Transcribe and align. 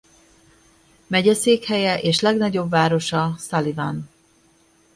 Megyeszékhelye 1.07 1.99
és 2.01 2.19
legnagyobb 2.19 2.69
városa 2.69 3.35
Sullivan. 3.37 4.09